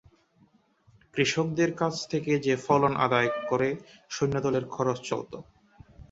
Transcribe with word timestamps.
কৃষকদের 1.13 1.71
কাছ 1.75 1.93
থেকে 2.07 2.31
যে 2.39 2.53
ফলন 2.65 2.93
আদায় 2.97 3.29
করে 3.49 3.69
সৈন্যদলের 4.11 4.65
খরচ 4.67 4.97
চলত। 5.01 5.31